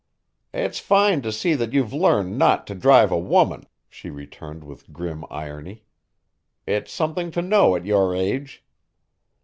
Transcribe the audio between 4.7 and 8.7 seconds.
grim irony. "It's something to know at your age."